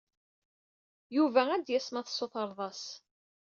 Yuba 1.15 1.41
ad 1.53 1.61
d-yas 1.65 1.87
ma 1.91 2.01
tessutreḍ-as. 2.07 2.83